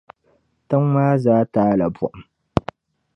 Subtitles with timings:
[0.67, 2.19] tiŋ’ maa zaa taai la buɣim.